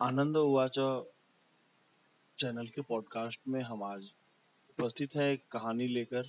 [0.00, 0.74] आनंद उवाच
[2.38, 4.12] चैनल के पॉडकास्ट में हम आज
[4.70, 6.24] उपस्थित है एक कहानी लेकर।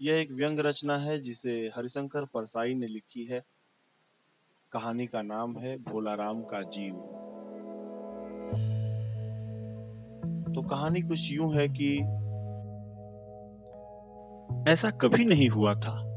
[0.00, 3.44] यह एक व्यंग रचना है जिसे हरिशंकर परसाई ने लिखी है।
[4.72, 6.94] कहानी का नाम है भोलाराम का जीव।
[10.54, 11.98] तो कहानी कुछ यूँ है कि,
[14.72, 16.09] ऐसा कभी नहीं हुआ था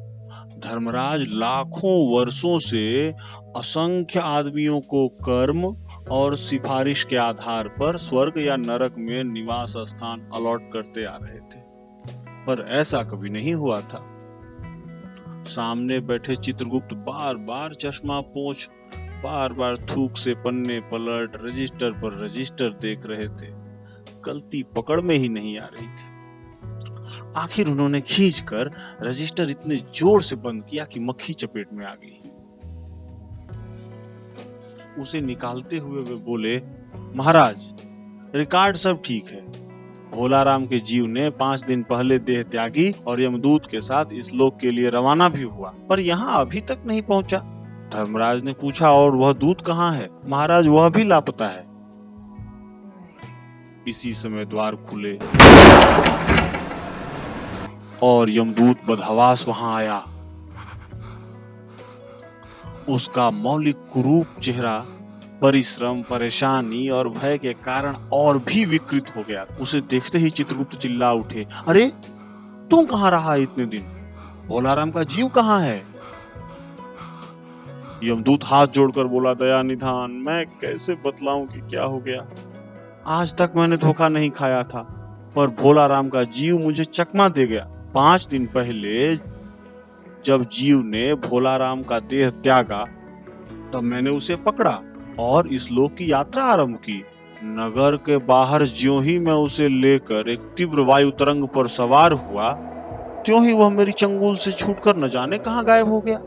[0.59, 3.13] धर्मराज लाखों वर्षों से
[3.57, 5.65] असंख्य आदमियों को कर्म
[6.11, 11.39] और सिफारिश के आधार पर स्वर्ग या नरक में निवास स्थान अलॉट करते आ रहे
[11.39, 11.61] थे।
[12.45, 14.09] पर ऐसा कभी नहीं हुआ था।
[15.43, 22.25] सामने बैठे चित्रगुप्त बार बार चश्मा पोछ बार बार थूक से पन्ने पलट, रजिस्टर पर
[22.25, 23.51] रजिस्टर देख रहे थे।
[24.25, 26.12] गलती पकड़ में ही नहीं आ रही थी।
[27.37, 28.71] आखिर उन्होंने खींचकर
[29.03, 32.19] रजिस्टर इतने ज़ोर से बंद किया कि मक्खी चपेट में आ गई।
[35.01, 36.57] उसे निकालते हुए वे बोले,
[37.15, 37.73] महाराज,
[38.35, 39.41] रिकॉर्ड सब ठीक है।
[40.11, 44.59] भोलाराम के जीव ने पाँच दिन पहले देह त्यागी और यमदूत के साथ इस लोक
[44.59, 47.37] के लिए रवाना भी हुआ, पर यहाँ अभी तक नहीं पहुँचा।
[47.93, 50.09] धर्मराज ने पूछा, और वह दूत कहाँ है?
[50.25, 51.65] महाराज, वह भी लापता है।
[53.87, 55.17] इसी समय द्वार खुले।
[58.03, 60.05] और यमदूत बदहवास वहाँ आया।
[62.89, 64.85] उसका मौलिक कुरूप चेहरा
[65.41, 70.79] परिश्रम, परेशानी और भय के कारण और भी विकृत हो गया। उसे देखते ही चित्रगुप्त
[70.79, 71.93] चिल्ला उठे, अरे,
[72.71, 73.81] तू कहाँ रहा इतने दिन?
[74.47, 75.85] भोलाराम का जीव कहाँ है?
[78.03, 82.29] यमदूत हाथ जोड़कर बोला, दया निधान, मैं कैसे बतलाऊं कि क्या हो गया?
[83.07, 84.79] आज तक मैंने धोखा नहीं खाया था,
[85.35, 89.15] पर भोलाराम का जीव मुझे चकमा दे गया। पाँच दिन पहले
[90.25, 92.83] जब जीव ने भोलाराम का देह त्यागा,
[93.73, 94.79] तब मैंने उसे पकड़ा
[95.19, 97.03] और इस लोक की यात्रा आरंभ की।
[97.43, 102.51] नगर के बाहर ज्यो ही मैं उसे लेकर एक तीव्र वायु तरंग पर सवार हुआ,
[103.25, 106.19] त्यों ही वह मेरी चंगुल से छूटकर न जाने कहाँ गायब हो गया।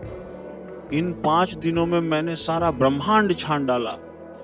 [0.93, 3.91] इन पाँच दिनों में मैंने सारा ब्रह्मांड छान डाला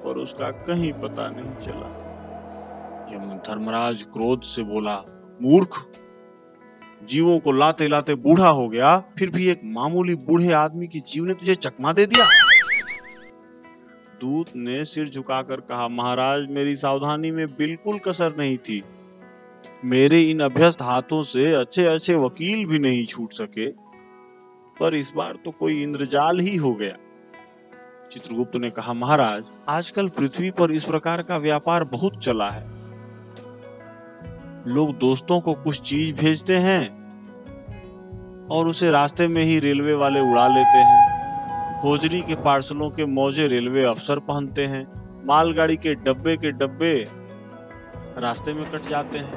[0.05, 1.89] पर उसका कहीं पता नहीं चला।
[3.15, 5.03] यम धर्मराज क्रोध से बोला,
[5.43, 5.85] मूर्ख
[7.03, 11.25] जीवों को लाते लाते बूढ़ा हो गया, फिर भी एक मामूली बूढ़े आदमी की जीव
[11.25, 12.27] ने तुझे चकमा दे दिया?
[14.21, 18.83] दूत ने सिर झुकाकर कहा, महाराज, मेरी सावधानी में बिल्कुल कसर नहीं थी।
[19.85, 23.69] मेरे इन अभ्यस्त हाथों से अच्छे अच्छे वकील भी नहीं छूट सके,
[24.77, 26.97] पर इस बार तो कोई इंद्रजाल ही हो गया।
[28.13, 32.82] चित्रगुप्त ने कहा, महाराज, आजकल पृथ्वी पर इस प्रकार का व्यापार बहुत चला है।
[34.67, 37.03] लोग दोस्तों को कुछ चीज़ भेजते हैं
[38.49, 41.13] और उसे रास्ते में ही रेलवे वाले उड़ा लेते हैं।
[41.83, 44.87] होजरी के पार्सलों के मौजे रेलवे अफसर पहनते हैं।
[45.27, 47.09] मालगाड़ी के डब्बे के डब्बे
[48.19, 49.35] रास्ते में कट जाते हैं।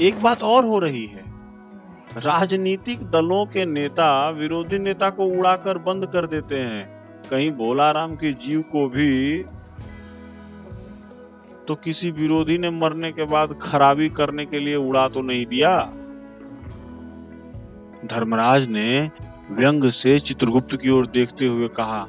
[0.00, 1.24] एक बात और हो रही है।
[2.16, 8.32] राजनीतिक दलों के नेता विरोधी नेता को उड़ाकर बंद कर देते हैं। कहीं भोलाराम के
[8.32, 9.44] जीव को भी
[11.70, 15.70] तो किसी विरोधी ने मरने के बाद खराबी करने के लिए उड़ा तो नहीं दिया?
[18.04, 19.10] धर्मराज ने
[19.50, 22.02] व्यंग से चित्रगुप्त की ओर देखते हुए कहा,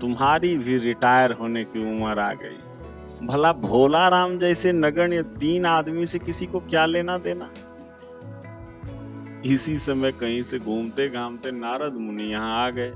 [0.00, 6.06] तुम्हारी भी रिटायर होने की उम्र आ गई। भला भोला राम जैसे नगण्य तीन आदमी
[6.06, 7.50] से किसी को क्या लेना देना?
[9.44, 12.92] इसी समय कहीं से घूमते घामते नारद मुनि यहाँ आ गए।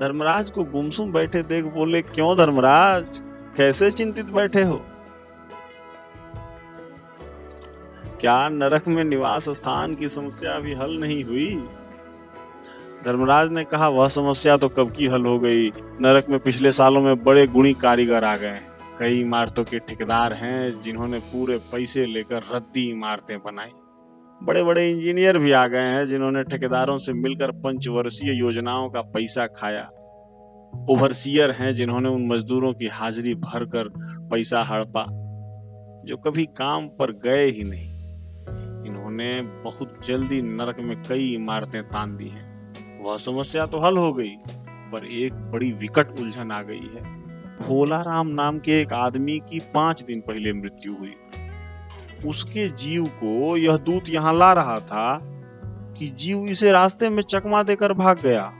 [0.00, 3.22] धर्मराज को गुमसुम बैठे देख बोले, क्यों धर्मराज?
[3.56, 4.86] कैसे चिंतित बैठे हो?
[8.20, 11.64] क्या नरक में निवास स्थान की समस्या अभी हल नहीं हुई?
[13.04, 15.68] धर्मराज ने कहा, वह समस्या तो कब की हल हो गई?
[16.00, 18.60] नरक में पिछले सालों में बड़े गुणी कारीगर आ गए।
[18.98, 23.70] कई इमारतों के ठेकेदार हैं जिन्होंने पूरे पैसे लेकर रद्दी इमारतें बनाई।
[24.42, 29.46] बड़े बड़े इंजीनियर भी आ गए हैं जिन्होंने ठेकेदारों से मिलकर पंचवर्षीय योजनाओं का पैसा
[29.46, 29.82] खाया।
[30.90, 33.88] ओवरसियर हैं जिन्होंने उन मजदूरों की हाजिरी भरकर
[34.30, 35.04] पैसा हड़पा,
[36.04, 37.88] जो कभी काम पर गए ही नहीं।
[38.86, 42.48] इन्होंने बहुत जल्दी नरक में कई इमारतें तान दी हैं।
[43.04, 44.34] वह समस्या तो हल हो गई,
[44.92, 47.02] पर एक बड़ी विकट उलझन आ गई है।
[47.58, 51.14] भोला राम नाम के एक आदमी की पाँच दिन पहले मृत्यु हुई।
[52.26, 55.18] उसके जीव को यह दूत यहाँ ला रहा था
[55.98, 58.52] कि जीव इसे रास्ते में चकमा देकर भाग गया।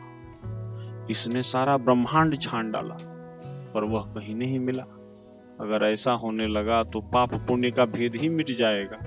[1.10, 2.96] इसने सारा ब्रह्मांड छान डाला,
[3.74, 4.82] पर वह कहीं नहीं मिला।
[5.60, 8.98] अगर ऐसा होने लगा तो पाप पुण्य का भेद ही मिट जाएगा।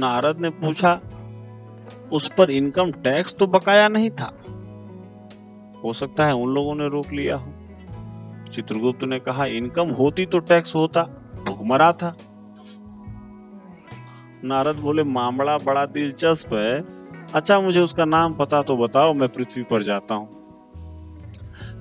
[0.00, 1.00] नारद ने पूछा,
[2.12, 4.32] उस पर इनकम टैक्स तो बकाया नहीं था?
[5.84, 7.52] हो सकता है उन लोगों ने रोक लिया हो।
[8.48, 11.02] चित्रगुप्त ने कहा, इनकम होती तो टैक्स होता
[11.46, 12.16] भुगमरा था।
[14.44, 16.80] नारद बोले, मामला बड़ा दिलचस्प है।
[17.34, 20.36] अच्छा मुझे उसका नाम पता तो बताओ, मैं पृथ्वी पर जाता हूँ।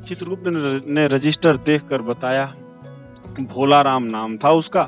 [0.04, 0.44] चित्रगुप्त
[0.88, 2.46] ने रजिस्टर देखकर बताया
[3.40, 4.84] भोला राम नाम था उसका।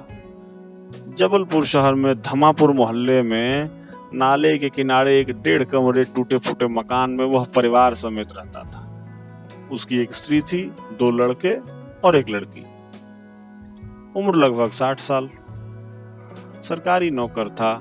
[1.17, 3.69] जबलपुर शहर में धमापुर मोहल्ले में
[4.13, 8.88] नाले के किनारे एक डेढ़ कमरे टूटे फूटे मकान में वह परिवार समेत रहता था।
[9.71, 10.61] उसकी एक स्त्री थी,
[10.99, 11.55] दो लड़के
[12.01, 12.61] और एक लड़की।
[14.15, 15.29] उम्र लगभग साठ साल।
[16.63, 17.73] सरकारी नौकर था।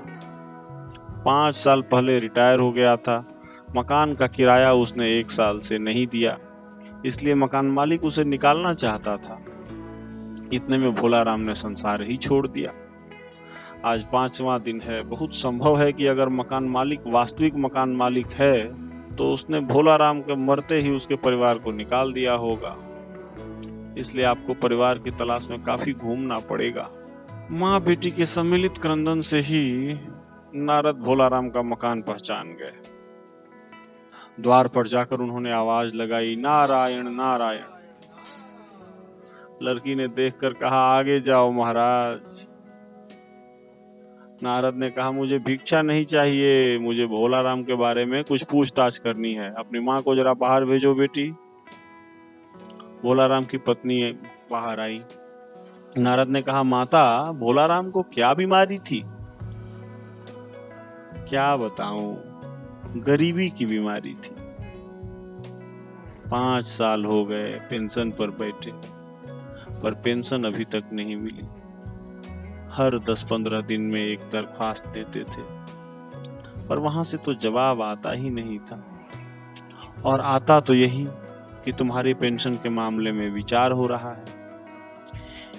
[1.25, 3.23] पाँच साल पहले रिटायर हो गया था।
[3.75, 6.37] मकान का किराया उसने एक साल से नहीं दिया,
[7.05, 9.39] इसलिए मकान मालिक उसे निकालना चाहता था।
[10.53, 12.71] इतने में भोला राम ने संसार ही छोड़ दिया।
[13.85, 18.88] आज पांचवा दिन है। बहुत संभव है कि अगर मकान मालिक, वास्तविक मकान मालिक है
[19.19, 22.75] तो उसने भोला राम के मरते ही उसके परिवार को निकाल दिया होगा।
[23.97, 26.89] इसलिए आपको परिवार की तलाश में काफ़ी घूमना पड़ेगा।
[27.51, 29.95] माँ बेटी के सम्मिलित क्रंदन से ही
[30.55, 32.81] नारद भोला राम का मकान पहचान गए।
[34.39, 37.63] द्वार पर जाकर उन्होंने आवाज़ लगाई, नारायण नारायण।
[39.63, 42.38] लड़की ने देखकर कहा, आगे जाओ महाराज।
[44.43, 48.97] नारद ने कहा, मुझे भिक्षा नहीं चाहिए, मुझे भोला राम के बारे में कुछ पूछताछ
[48.97, 51.29] करनी है। अपनी माँ को जरा बाहर भेजो बेटी।
[53.03, 54.11] भोला राम की पत्नी
[54.51, 55.01] बाहर आई।
[55.97, 59.03] नारद ने कहा, माता भोला राम को क्या बीमारी थी?
[61.29, 62.17] क्या बताऊँ?
[62.97, 64.35] गरीबी की बीमारी थी।
[66.29, 68.71] पाँच साल हो गए पेंशन पर बैठे,
[69.81, 71.47] पर पेंशन अभी तक नहीं मिली।
[72.79, 75.41] हर दस पंद्रह दिन में एक दरख्वास्त देते थे।
[76.67, 78.83] पर वहाँ से तो जवाब आता ही नहीं था।
[80.05, 81.07] और आता तो यही
[81.65, 84.25] कि तुम्हारी पेंशन के मामले में विचार हो रहा है।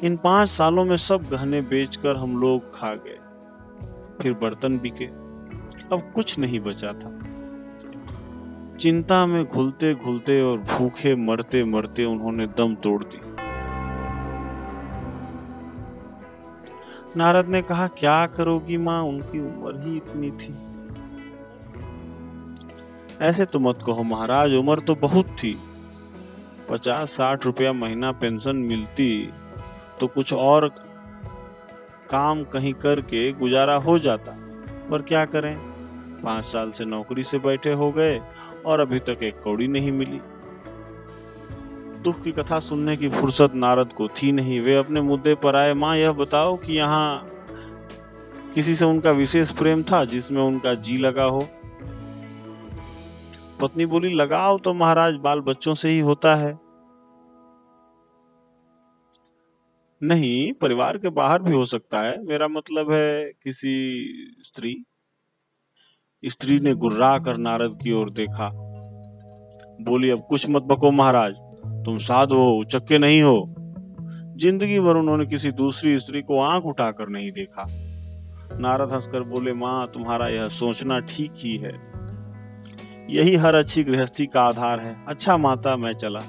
[0.02, 3.19] इन पाँच सालों में सब गहने बेचकर हम लोग खा गए।
[4.23, 5.06] फिर बर्तन बिके।
[5.94, 7.20] अब कुछ नहीं बचा था।
[8.76, 13.29] चिंता में घुलते घुलते और भूखे मरते मरते उन्होंने दम तोड़ दी
[17.16, 19.02] नारद ने कहा, क्या करोगी माँ?
[19.02, 20.54] उनकी उम्र ही इतनी थी।
[23.20, 25.56] ऐसे तो मत कहो महाराज, उम्र तो बहुत थी।
[26.70, 29.32] पचास साठ रुपया महीना पेंशन मिलती
[30.00, 30.68] तो कुछ और
[32.10, 34.36] काम कहीं करके गुजारा हो जाता।
[34.90, 35.56] पर क्या करें?
[36.22, 38.20] पाँच साल से नौकरी से बैठे हो गए
[38.66, 40.20] और अभी तक एक कौड़ी नहीं मिली।
[42.02, 45.75] दुख की कथा सुनने की फुर्सत नारद को थी नहीं। वे अपने मुद्दे पर आए,
[45.75, 47.29] माँ, यह बताओ कि यहाँ
[48.55, 51.49] किसी से उनका विशेष प्रेम था जिसमें उनका जी लगा हो?
[53.61, 56.58] पत्नी बोली, लगाओ तो महाराज, बाल बच्चों से ही होता है।
[60.02, 64.05] नहीं, परिवार के बाहर भी हो सकता है। मेरा मतलब है किसी
[64.43, 64.85] स्त्री।
[66.25, 68.50] स्त्री ने गुर्रा कर नारद की ओर देखा।
[69.81, 71.50] बोली, अब कुछ मत बको महाराज।
[71.84, 73.54] तुम साधु हो उचक्के नहीं हो।
[74.36, 77.66] ज़िंदगी भर उन्होंने किसी दूसरी स्त्री को आँख उठाकर नहीं देखा।
[78.60, 81.72] नारद हंसकर बोले, माँ, तुम्हारा यह सोचना ठीक ही है।
[83.10, 86.20] यही हर अच्छी गृहस्थी का आधार है। अच्छा माता, मैं चला।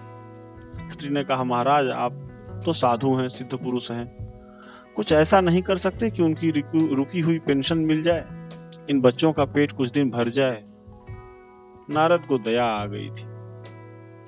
[0.91, 2.13] स्त्री ने कहा, महाराज, आप
[2.65, 4.05] तो साधु हैं, सिद्ध पुरुष हैं।
[4.95, 6.51] कुछ ऐसा नहीं कर सकते कि उनकी
[6.95, 8.25] रुकी हुई पेंशन मिल जाए?
[8.89, 10.63] इन बच्चों का पेट कुछ दिन भर जाए।
[11.89, 13.30] नारद को दया आ गई थी।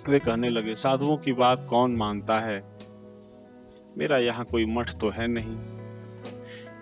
[0.10, 2.64] वे कहने लगे, साधुओं की बात कौन मानता है?
[3.98, 5.58] मेरा यहाँ कोई मठ तो है नहीं।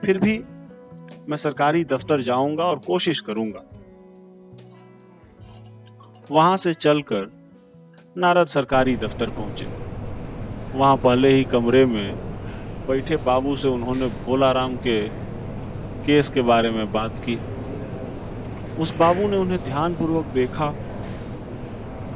[0.06, 0.44] फिर भी
[1.30, 3.64] मैं सरकारी दफ्तर जाऊँगा और कोशिश करूँगा।
[6.32, 7.32] वहाँ से चलकर
[8.18, 9.66] नारद सरकारी दफ्तर पहुँचे।
[10.78, 12.16] वहाँ पहले ही कमरे में
[12.88, 15.10] बैठे बाबू से उन्होंने भोला राम के
[16.06, 17.40] केस के बारे में बात की।
[18.82, 20.74] उस बाबू ने उन्हें ध्यानपूर्वक देखा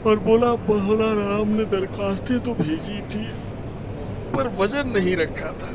[0.08, 3.26] और बोला बहला राम ने दरखास्तें तो भेजी थी,
[4.34, 5.72] पर वज़न नहीं रखा था।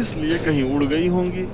[0.00, 1.46] इसलिए कहीं उड़ गई होंगी।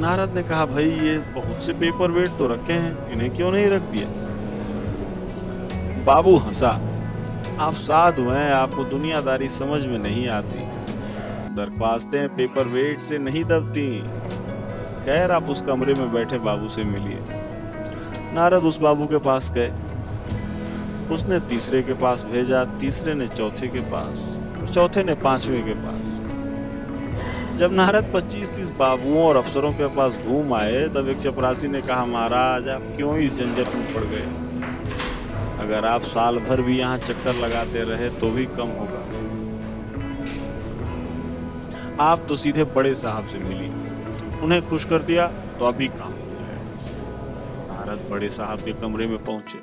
[0.00, 3.66] नारद ने कहा, भाई, ये बहुत से पेपर वेट तो रखे हैं, इन्हें क्यों नहीं
[3.66, 4.08] रख दिया
[6.04, 6.70] बाबू हंसा,
[7.60, 10.64] आप साधु हैं, आपको दुनियादारी समझ में नहीं आती।
[11.54, 13.90] दरख्वास्तें पेपर वेट से नहीं दबती।
[15.04, 17.39] खैर, आप उस कमरे में बैठे बाबू से मिलिए।
[18.34, 19.72] नारद उस बाबू के पास गए।
[21.10, 24.36] उसने तीसरे के पास भेजा, तीसरे ने चौथे के पास
[24.74, 26.18] चौथे ने पांचवे के पास।
[27.58, 32.04] जब नारद 25-30 बाबुओं और अफसरों के पास घूम आए, तब एक चपरासी ने कहा,
[32.06, 34.26] महाराज, आप क्यों इस झंझट में पड़ गए?
[35.60, 39.02] अगर आप साल भर भी यहाँ चक्कर लगाते रहे तो भी कम होगा।
[42.04, 43.68] आप तो सीधे बड़े साहब से मिली।
[44.40, 45.26] उन्हें खुश कर दिया
[45.58, 46.12] तो अभी काम।
[47.90, 49.58] नारद बड़े साहब के कमरे में पहुँचे।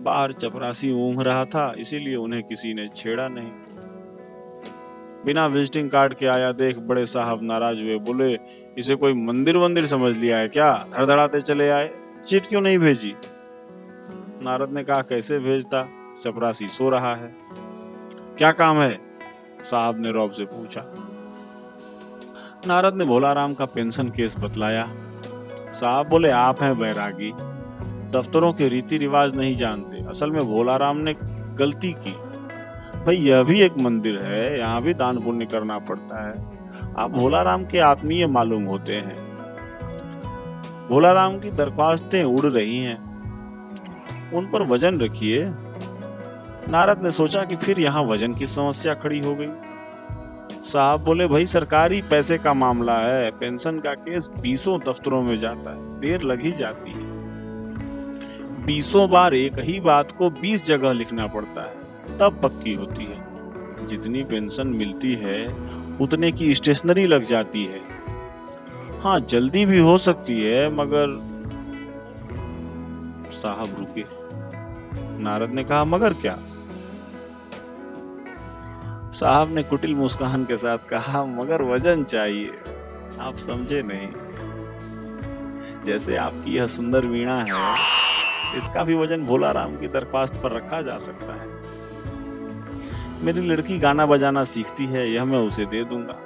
[0.00, 3.50] बाहर चपरासी ऊँघ रहा था, इसीलिए उन्हें किसी ने छेड़ा नहीं।
[5.24, 8.38] बिना विजिटिंग कार्ड के आया देख, बड़े साहब नाराज़ हुए, बोले,
[8.78, 10.86] इसे कोई मंदिर वंदिर समझ लिया है क्या?
[10.92, 11.90] धड़धड़ाते चले आए।
[12.26, 13.14] चिट क्यों नहीं भेजी?
[14.42, 15.88] नारद ने कहा, कैसे भेजता?
[16.20, 17.34] चपरासी सो रहा है।
[18.38, 19.00] क्या काम है?
[19.62, 20.84] साहब ने रौब से पूछा।
[22.66, 25.11] नारद ने भोलाराम का पेंशन केस बतलाया।
[25.72, 27.32] साहब बोले, आप हैं बैरागी
[28.10, 31.16] दफ्तरों के रीति रिवाज नहीं जानते। असल में भोलाराम ने
[31.54, 32.12] गलती की।
[33.04, 36.34] भाई, यह भी एक मंदिर है। यहाँ भी दान पुण्य करना पड़ता है।
[36.98, 39.32] आप भोलाराम के आत्मीय मालूम होते हैं।
[40.88, 43.12] भोलाराम की दरख्वास्तें उड़ रही हैं।
[44.32, 45.44] उन पर वज़न रखिए।
[46.68, 49.48] नारद ने सोचा कि फिर यहाँ वज़न की समस्या खड़ी हो गई।
[50.72, 55.70] साहब बोले, भाई, सरकारी पैसे का मामला है, पेंशन का केस बीसों दफ्तरों में जाता
[55.70, 57.02] है, देर लग ही जाती है।
[58.66, 61.76] बीसों बार एक ही बात को बीस जगह लिखना पड़ता है,
[62.18, 63.32] तब पक्की होती है।
[63.86, 65.54] जितनी पेंशन मिलती है,
[66.00, 67.80] उतने की स्टेशनरी लग जाती है।
[69.00, 71.06] हाँ जल्दी भी हो सकती है, मगर
[73.32, 74.04] साहब रुके।
[75.22, 76.38] नारद ने कहा, मगर क्या?
[79.12, 82.50] साहब ने कुटिल मुस्कान के साथ कहा, मगर वज़न चाहिए।
[83.20, 84.08] आप समझे नहीं।
[85.82, 87.74] जैसे आपकी यह सुंदर वीणा है,
[88.58, 91.48] इसका भी वज़न भोला राम की दरख्वास्त पर रखा जा सकता है।
[93.24, 96.18] मेरी लड़की गाना बजाना सीखती है, यह मैं उसे दे दूँगा।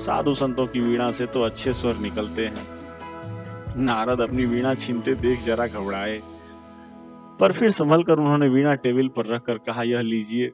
[0.00, 2.66] साधु संतों की वीणा से तो अच्छे स्वर निकलते हैं।
[3.76, 6.22] नारद अपनी वीणा छीनते देख जरा घबराए।
[7.40, 10.52] पर फिर संभल कर उन्होंने वीणा टेबल पर रखकर कहा, यह लीजिए।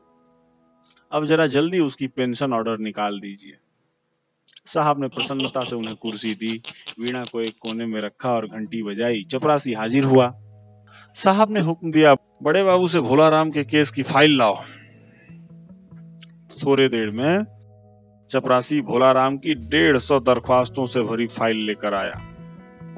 [1.13, 3.57] अब जरा जल्दी उसकी पेंशन ऑर्डर निकाल दीजिए।
[4.67, 6.63] साहब ने प्रसन्नता से उन्हें कुर्सी दी,
[7.01, 10.31] वीणा को एक कोने में रखा और घंटी बजाई। चपरासी हाजिर हुआ।
[11.15, 14.57] साहब ने हुक्म दिया, बड़े बाबू से भोला राम के केस की फ़ाइल लाओ।
[16.65, 17.45] थोड़े देर में
[18.31, 22.27] चपरासी भोला राम की डेढ़ सौ दरख्वास्तों से भरी फ़ाइल लेकर आया।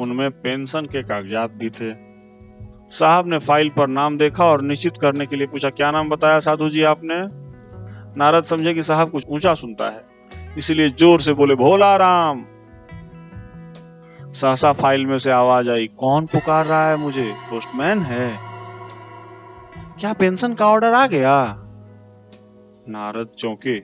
[0.01, 1.93] उनमें पेंशन के कागजात भी थे।
[2.91, 6.41] साहब ने फ़ाइल पर नाम देखा और निश्चित करने के लिए पूछा, क्या नाम बताया
[6.41, 7.43] साधु जी आपने?
[8.17, 10.05] नारद समझे कि साहब कुछ ऊँचा सुनता है,
[10.59, 12.45] इसलिए ज़ोर से बोले, भोला राम!
[14.33, 17.33] सहसा फ़ाइल में से आवाज़ आई, कौन पुकार रहा है मुझे?
[17.51, 18.29] पोस्टमैन है।
[20.01, 21.35] क्या पेंशन का ऑर्डर आ गया?
[22.89, 23.79] नारद चौंके,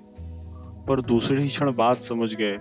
[0.87, 2.57] पर दूसरे ही क्षण बात समझ गए।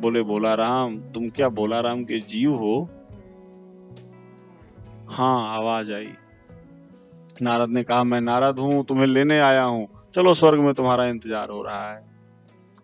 [0.00, 2.88] बोले बोला राम, तुम क्या बोला राम के जीव हो?
[5.08, 6.08] हाँ आवाज़ आई।
[7.42, 11.48] नारद ने कहा, मैं नारद हूँ, तुम्हें लेने आया हूँ। चलो स्वर्ग में तुम्हारा इंतज़ार
[11.48, 12.04] हो रहा है।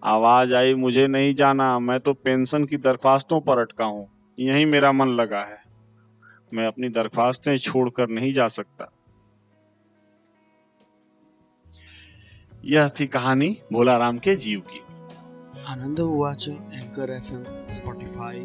[0.02, 4.08] आवाज़ आई, मुझे नहीं जाना, मैं तो पेंशन की दरख्वास्तों पर अटका हूँ।
[4.38, 5.62] यही मेरा मन लगा है।
[6.54, 8.92] मैं अपनी दरख्वास्तें छोड़कर नहीं जा सकता।
[12.64, 14.80] यह थी कहानी भोला राम के जीव की।
[15.66, 18.44] आनंद हुआ च एंकर एफएम स्पॉटिफाई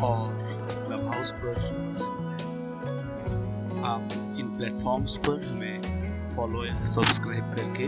[0.00, 0.38] और
[0.86, 1.54] क्लब हाउस पर।
[3.84, 5.99] आप इन प्लेटफॉर्म्स पर हमें
[6.40, 7.84] फॉलो या सब्सक्राइब करके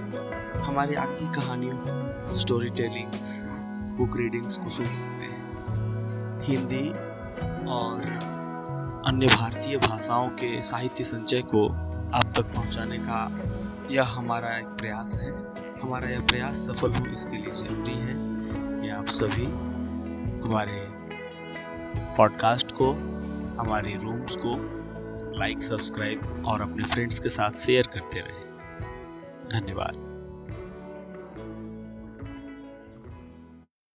[0.61, 3.43] हमारी आगे की कहानियों स्टोरी टेलिंग्स
[3.99, 6.89] बुक रीडिंग्स को सुन सकते हैं। हिंदी
[7.69, 8.03] और
[9.07, 11.69] अन्य भारतीय भाषाओं के साहित्य संचय को
[12.15, 13.41] आप तक पहुँचाने का
[13.91, 15.31] यह हमारा एक प्रयास है।
[15.83, 18.15] हमारा यह प्रयास सफल हो, इसके लिए ज़रूरी है
[18.83, 19.47] कि आप सभी
[20.43, 20.87] हमारे
[22.17, 22.93] पॉडकास्ट को,
[23.63, 24.82] हमारे रूम्स को
[25.37, 28.53] लाइक सब्सक्राइब और अपने फ्रेंड्स के साथ शेयर करते रहें।
[29.53, 30.12] धन्यवाद।